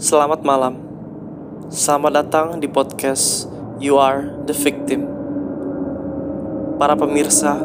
Selamat 0.00 0.40
malam. 0.40 0.80
Selamat 1.68 2.24
datang 2.24 2.56
di 2.56 2.64
podcast 2.64 3.44
You 3.84 4.00
Are 4.00 4.32
the 4.48 4.56
Victim. 4.56 5.04
Para 6.80 6.96
pemirsa, 6.96 7.60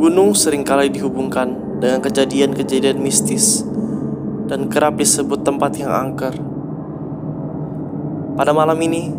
gunung 0.00 0.32
sering 0.32 0.64
kali 0.64 0.88
dihubungkan 0.88 1.76
dengan 1.76 2.00
kejadian-kejadian 2.00 3.04
mistis 3.04 3.68
dan 4.48 4.72
kerap 4.72 4.96
disebut 4.96 5.44
tempat 5.44 5.76
yang 5.76 5.92
angker. 5.92 6.32
Pada 8.40 8.56
malam 8.56 8.80
ini, 8.80 9.12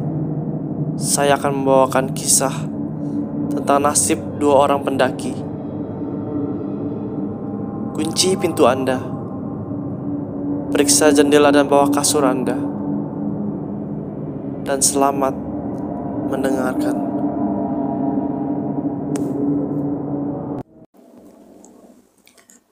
saya 0.97 1.37
akan 1.37 1.61
membawakan 1.61 2.17
kisah 2.17 2.65
tentang 3.53 3.85
nasib 3.85 4.17
dua 4.41 4.65
orang 4.65 4.81
pendaki. 4.81 5.37
Kunci 7.93 8.33
pintu 8.41 8.65
Anda. 8.65 9.14
Periksa 10.73 11.13
jendela 11.13 11.53
dan 11.53 11.69
bawah 11.69 11.93
kasur 11.93 12.25
Anda. 12.25 12.57
Dan 14.65 14.81
selamat 14.81 15.35
mendengarkan. 16.33 16.95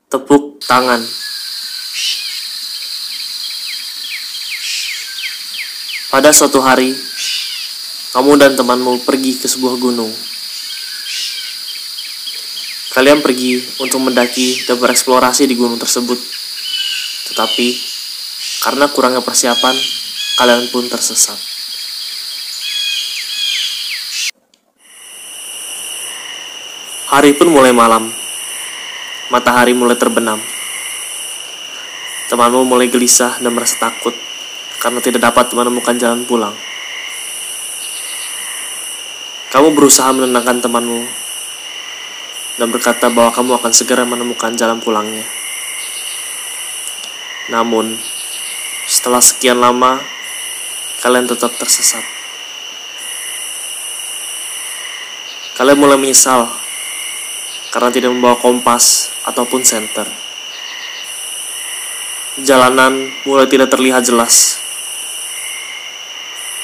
Tepuk 0.10 0.58
tangan. 0.66 1.02
Pada 6.10 6.30
suatu 6.30 6.62
hari, 6.62 6.94
kamu 8.14 8.38
dan 8.42 8.54
temanmu 8.58 9.06
pergi 9.06 9.38
ke 9.38 9.46
sebuah 9.46 9.78
gunung. 9.78 10.14
Kalian 12.94 13.26
pergi 13.26 13.58
untuk 13.82 14.06
mendaki 14.06 14.70
dan 14.70 14.78
bereksplorasi 14.78 15.50
di 15.50 15.58
gunung 15.58 15.82
tersebut. 15.82 16.43
Tetapi, 17.34 17.68
karena 18.62 18.86
kurangnya 18.94 19.26
persiapan, 19.26 19.73
kalian 20.38 20.70
pun 20.70 20.86
tersesat. 20.86 21.34
Hari 27.09 27.34
pun 27.34 27.50
mulai 27.50 27.73
malam. 27.73 28.14
Matahari 29.34 29.73
mulai 29.73 29.98
terbenam. 29.98 30.38
Temanmu 32.30 32.70
mulai 32.70 32.86
gelisah 32.86 33.42
dan 33.42 33.50
merasa 33.50 33.81
takut 33.81 34.14
karena 34.78 35.02
tidak 35.02 35.34
dapat 35.34 35.50
menemukan 35.58 35.98
jalan 35.98 36.22
pulang. 36.30 36.54
Kamu 39.50 39.73
berusaha 39.73 40.14
menenangkan 40.14 40.61
temanmu 40.61 41.02
dan 42.61 42.67
berkata 42.70 43.09
bahwa 43.09 43.34
kamu 43.34 43.58
akan 43.58 43.72
segera 43.73 44.06
menemukan 44.06 44.54
jalan 44.54 44.78
pulangnya. 44.78 45.42
Namun, 47.52 47.99
setelah 48.88 49.19
sekian 49.19 49.59
lama, 49.59 49.99
kalian 51.03 51.27
tetap 51.27 51.52
tersesat. 51.59 52.08
Kalian 55.59 55.75
mulai 55.75 55.99
menyesal 55.99 56.47
karena 57.69 57.91
tidak 57.91 58.16
membawa 58.16 58.39
kompas 58.39 59.11
ataupun 59.27 59.67
senter. 59.67 60.08
Jalanan 62.41 63.14
mulai 63.27 63.45
tidak 63.45 63.69
terlihat 63.69 64.08
jelas. 64.08 64.58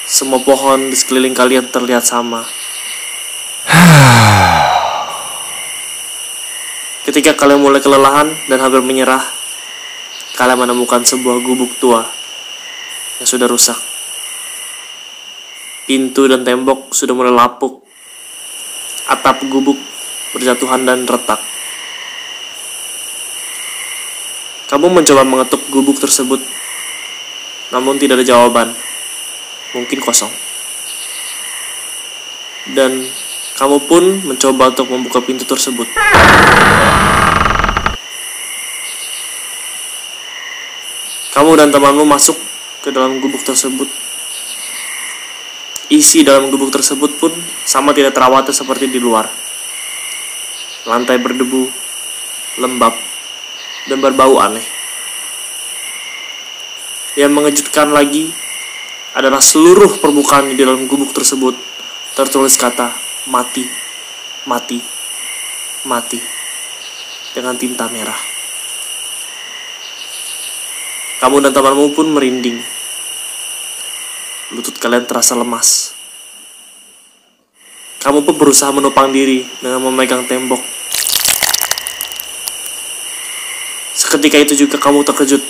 Semua 0.09 0.41
pohon 0.41 0.89
di 0.89 0.97
sekeliling 0.97 1.38
kalian 1.38 1.69
terlihat 1.69 2.02
sama. 2.02 2.41
Ketika 7.05 7.38
kalian 7.38 7.61
mulai 7.61 7.77
kelelahan 7.83 8.33
dan 8.50 8.57
hampir 8.57 8.81
menyerah, 8.81 9.22
kalian 10.40 10.56
menemukan 10.56 11.04
sebuah 11.04 11.44
gubuk 11.44 11.68
tua 11.84 12.00
yang 13.20 13.28
sudah 13.28 13.44
rusak. 13.44 13.76
Pintu 15.84 16.31
dan 16.31 16.48
tembok 16.48 16.96
sudah 16.96 17.12
mulai 17.12 17.36
lapuk. 17.36 17.84
Atap 19.12 19.44
gubuk 19.52 19.75
berjatuhan 20.31 20.88
dan 20.88 21.03
retak. 21.03 21.44
Kamu 24.72 24.88
mencoba 24.88 25.28
mengetuk 25.28 25.59
gubuk 25.74 26.00
tersebut, 26.00 26.40
namun 27.75 28.00
tidak 28.00 28.24
ada 28.24 28.25
jawaban. 28.31 28.72
Mungkin 29.75 30.00
kosong. 30.00 30.31
Dan 32.69 33.03
kamu 33.59 33.78
pun 33.90 34.03
mencoba 34.24 34.72
untuk 34.72 34.88
membuka 34.88 35.19
pintu 35.19 35.44
tersebut. 35.44 35.90
Kamu 41.50 41.58
dan 41.58 41.74
temanmu 41.74 42.06
masuk 42.06 42.38
ke 42.86 42.94
dalam 42.94 43.18
gubuk 43.18 43.42
tersebut. 43.42 43.90
Isi 45.90 46.22
dalam 46.22 46.54
gubuk 46.54 46.70
tersebut 46.70 47.18
pun 47.18 47.34
sama 47.66 47.90
tidak 47.90 48.14
terawat 48.14 48.54
seperti 48.54 48.86
di 48.86 49.02
luar. 49.02 49.26
Lantai 50.86 51.18
berdebu, 51.18 51.66
lembab, 52.62 52.94
dan 53.90 53.98
berbau 53.98 54.38
aneh. 54.38 54.62
Yang 57.18 57.32
mengejutkan 57.34 57.98
lagi 57.98 58.30
adalah 59.18 59.42
seluruh 59.42 59.98
permukaan 59.98 60.54
di 60.54 60.54
dalam 60.54 60.86
gubuk 60.86 61.18
tersebut 61.18 61.58
tertulis 62.14 62.54
kata 62.62 62.94
mati, 63.26 63.66
mati, 64.46 64.78
mati 65.90 66.22
dengan 67.34 67.58
tinta 67.58 67.90
merah. 67.90 68.28
Kamu 71.19 71.44
dan 71.44 71.52
temanmu 71.52 71.91
pun 71.91 72.07
merinding. 72.16 72.63
Lutut 74.56 74.80
kalian 74.80 75.03
terasa 75.03 75.35
lemas. 75.35 75.91
Kamu 78.00 78.24
pun 78.24 78.40
berusaha 78.40 78.72
menopang 78.72 79.12
diri 79.12 79.44
dengan 79.59 79.84
memegang 79.84 80.24
tembok. 80.24 80.63
Seketika 83.91 84.40
itu 84.40 84.63
juga 84.63 84.80
kamu 84.80 85.03
terkejut 85.03 85.44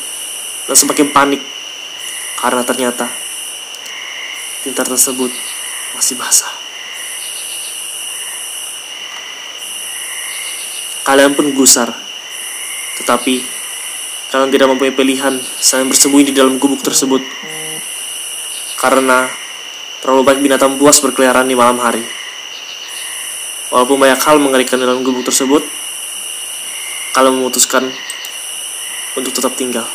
dan 0.66 0.76
semakin 0.76 1.14
panik 1.14 1.42
karena 2.42 2.66
ternyata 2.66 3.06
tinta 4.66 4.82
tersebut 4.82 5.30
masih 5.94 6.18
basah. 6.18 6.50
Kalian 11.06 11.38
pun 11.38 11.54
gusar, 11.54 11.94
tetapi 13.02 13.59
kalian 14.30 14.54
tidak 14.54 14.70
mempunyai 14.70 14.94
pilihan 14.94 15.42
selain 15.58 15.90
bersembunyi 15.90 16.30
di 16.30 16.34
dalam 16.38 16.62
gubuk 16.62 16.86
tersebut. 16.86 17.22
Karena 18.78 19.26
terlalu 20.00 20.22
banyak 20.22 20.42
binatang 20.46 20.78
buas 20.78 21.02
berkeliaran 21.02 21.50
di 21.50 21.58
malam 21.58 21.82
hari. 21.82 22.06
Walaupun 23.74 23.98
banyak 23.98 24.22
hal 24.22 24.38
mengerikan 24.38 24.78
dalam 24.82 25.02
gubuk 25.02 25.26
tersebut, 25.26 25.66
kalian 27.18 27.42
memutuskan 27.42 27.90
untuk 29.18 29.34
tetap 29.34 29.54
tinggal. 29.58 29.86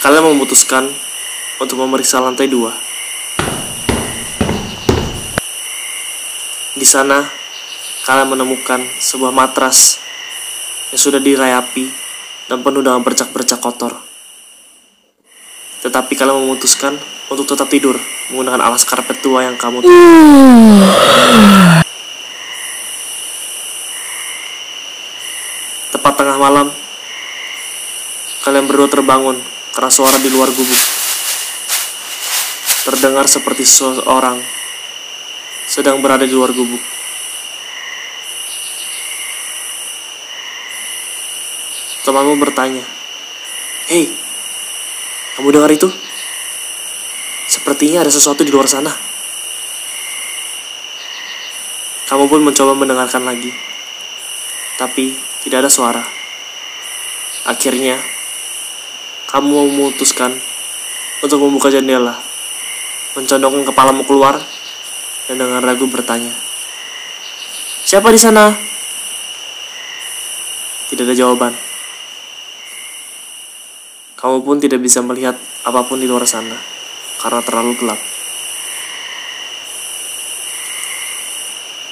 Kalian 0.00 0.32
memutuskan 0.32 0.88
untuk 1.60 1.76
memeriksa 1.80 2.24
lantai 2.24 2.48
dua. 2.48 2.72
Di 6.72 6.88
sana, 6.88 7.39
kalian 8.08 8.32
menemukan 8.32 8.80
sebuah 9.00 9.32
matras 9.32 10.00
yang 10.90 11.00
sudah 11.00 11.20
dirayapi 11.20 11.86
dan 12.50 12.64
penuh 12.64 12.82
dengan 12.82 13.04
bercak-bercak 13.04 13.60
kotor. 13.62 13.94
Tetapi 15.80 16.12
kalian 16.12 16.44
memutuskan 16.44 16.98
untuk 17.30 17.46
tetap 17.46 17.70
tidur 17.70 17.96
menggunakan 18.30 18.62
alas 18.62 18.82
karpet 18.82 19.22
tua 19.22 19.46
yang 19.46 19.54
kamu 19.54 19.86
Tepat 25.90 26.14
tengah 26.14 26.38
malam, 26.38 26.68
kalian 28.46 28.66
berdua 28.66 28.88
terbangun 28.90 29.36
karena 29.74 29.90
suara 29.90 30.18
di 30.18 30.30
luar 30.30 30.50
gubuk. 30.50 30.82
Terdengar 32.86 33.26
seperti 33.30 33.62
seseorang 33.62 34.42
sedang 35.70 36.02
berada 36.02 36.26
di 36.26 36.34
luar 36.34 36.50
gubuk. 36.50 36.99
Temanmu 42.10 42.42
bertanya, 42.42 42.82
Hei, 43.86 44.10
kamu 45.38 45.54
dengar 45.54 45.70
itu? 45.70 45.86
Sepertinya 47.46 48.02
ada 48.02 48.10
sesuatu 48.10 48.42
di 48.42 48.50
luar 48.50 48.66
sana. 48.66 48.90
Kamu 52.10 52.26
pun 52.26 52.42
mencoba 52.42 52.74
mendengarkan 52.74 53.22
lagi, 53.22 53.54
tapi 54.74 55.14
tidak 55.46 55.62
ada 55.62 55.70
suara. 55.70 56.02
Akhirnya, 57.46 57.94
kamu 59.30 59.70
memutuskan 59.70 60.34
untuk 61.22 61.38
membuka 61.46 61.70
jendela, 61.70 62.18
mencondongkan 63.14 63.70
kepalamu 63.70 64.02
keluar, 64.02 64.34
dan 65.30 65.38
dengan 65.38 65.62
ragu 65.62 65.86
bertanya, 65.86 66.34
"Siapa 67.86 68.10
di 68.10 68.18
sana?" 68.18 68.50
tidak 70.90 71.06
ada 71.06 71.14
jawaban. 71.14 71.70
Kamu 74.20 74.44
pun 74.44 74.60
tidak 74.60 74.84
bisa 74.84 75.00
melihat 75.00 75.32
apa 75.64 75.80
pun 75.88 75.96
di 75.96 76.04
luar 76.04 76.28
sana 76.28 76.52
karena 77.24 77.40
terlalu 77.40 77.72
gelap. 77.80 78.00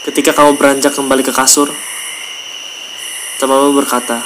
Ketika 0.05 0.37
kamu 0.37 0.61
beranjak 0.61 0.93
kembali 0.93 1.25
ke 1.25 1.33
kasur, 1.33 1.73
temanmu 3.41 3.73
berkata, 3.81 4.21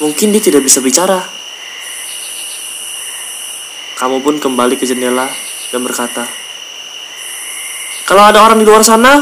"Mungkin 0.00 0.32
dia 0.32 0.40
tidak 0.40 0.64
bisa 0.64 0.80
bicara." 0.80 1.20
Kamu 4.00 4.24
pun 4.24 4.40
kembali 4.40 4.80
ke 4.80 4.88
jendela 4.88 5.28
dan 5.68 5.80
berkata, 5.84 6.24
"Kalau 8.08 8.24
ada 8.24 8.40
orang 8.40 8.56
di 8.56 8.64
luar 8.64 8.80
sana, 8.80 9.20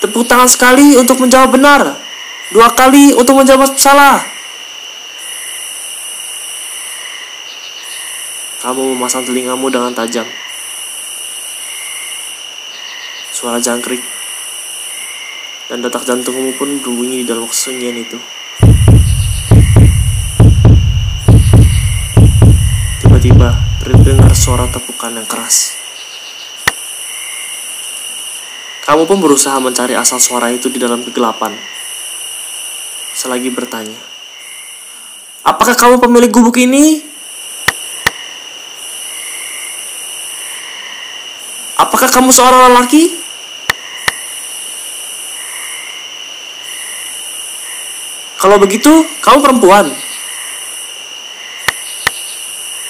tepuk 0.00 0.24
tangan 0.24 0.48
sekali 0.48 0.96
untuk 0.96 1.20
menjawab 1.20 1.52
benar, 1.52 1.96
dua 2.48 2.72
kali 2.72 3.12
untuk 3.12 3.36
menjawab 3.36 3.76
salah." 3.76 4.33
Kamu 8.64 8.96
memasang 8.96 9.28
telingamu 9.28 9.68
dengan 9.68 9.92
tajam. 9.92 10.24
Suara 13.28 13.60
jangkrik 13.60 14.00
dan 15.68 15.84
detak 15.84 16.08
jantungmu 16.08 16.56
pun 16.56 16.80
berbunyi 16.80 17.20
di 17.20 17.26
dalam 17.28 17.44
kesunyian 17.44 18.00
itu. 18.00 18.16
Tiba-tiba 23.04 23.52
terdengar 23.84 24.32
suara 24.32 24.64
tepukan 24.72 25.12
yang 25.12 25.28
keras. 25.28 25.76
Kamu 28.88 29.04
pun 29.04 29.20
berusaha 29.20 29.60
mencari 29.60 29.92
asal 29.92 30.16
suara 30.16 30.48
itu 30.48 30.72
di 30.72 30.80
dalam 30.80 31.04
kegelapan. 31.04 31.52
Selagi 33.12 33.52
bertanya, 33.52 34.00
Apakah 35.44 35.76
kamu 35.76 36.00
pemilik 36.00 36.32
gubuk 36.32 36.56
ini? 36.56 37.13
Apakah 41.94 42.10
kamu 42.10 42.34
seorang 42.34 42.74
lelaki? 42.74 43.22
Kalau 48.34 48.58
begitu, 48.58 48.90
kamu 49.22 49.38
perempuan. 49.38 49.94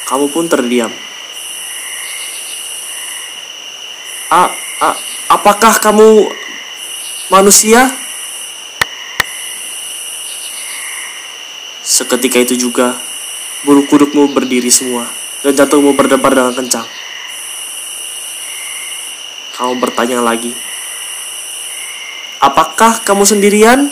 Kamu 0.08 0.32
pun 0.32 0.48
terdiam. 0.48 0.88
A, 4.32 4.48
a, 4.80 4.88
apakah 5.36 5.76
kamu 5.84 6.32
manusia? 7.28 7.92
Seketika 11.84 12.40
itu 12.40 12.56
juga, 12.56 12.96
bulu 13.68 13.84
kudukmu 13.84 14.32
berdiri 14.32 14.72
semua 14.72 15.04
dan 15.44 15.52
jantungmu 15.52 15.92
berdebar 15.92 16.32
dengan 16.32 16.56
kencang. 16.56 17.03
Kamu 19.54 19.78
bertanya 19.78 20.18
lagi. 20.18 20.50
Apakah 22.42 23.06
kamu 23.06 23.22
sendirian? 23.22 23.86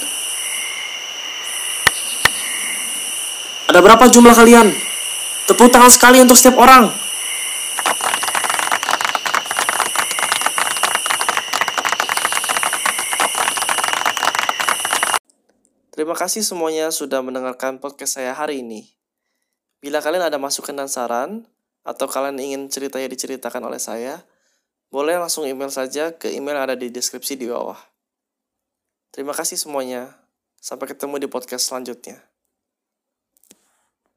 Ada 3.71 3.79
berapa 3.79 4.11
jumlah 4.11 4.35
kalian? 4.35 4.75
Tepuk 5.47 5.71
tangan 5.71 5.87
sekali 5.87 6.19
untuk 6.19 6.35
setiap 6.35 6.59
orang. 6.59 6.91
Terima 15.95 16.19
kasih 16.19 16.43
semuanya 16.43 16.91
sudah 16.91 17.23
mendengarkan 17.23 17.79
podcast 17.79 18.19
saya 18.19 18.35
hari 18.35 18.67
ini. 18.67 18.91
Bila 19.79 20.03
kalian 20.03 20.27
ada 20.27 20.43
masukan 20.43 20.75
dan 20.75 20.91
saran, 20.91 21.47
atau 21.87 22.11
kalian 22.11 22.43
ingin 22.43 22.63
ceritanya 22.67 23.07
diceritakan 23.07 23.63
oleh 23.71 23.79
saya, 23.79 24.27
boleh 24.93 25.17
langsung 25.17 25.49
email 25.49 25.73
saja 25.73 26.13
ke 26.13 26.29
email 26.29 26.61
yang 26.61 26.69
ada 26.69 26.77
di 26.77 26.93
deskripsi 26.93 27.41
di 27.41 27.49
bawah. 27.49 27.81
Terima 29.09 29.33
kasih 29.33 29.57
semuanya. 29.57 30.21
Sampai 30.61 30.87
ketemu 30.93 31.17
di 31.17 31.29
podcast 31.33 31.73
selanjutnya. 31.73 32.32